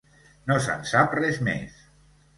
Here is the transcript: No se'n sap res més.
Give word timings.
No 0.51 0.55
se'n 0.67 0.87
sap 0.93 1.13
res 1.21 1.39
més. 1.49 1.77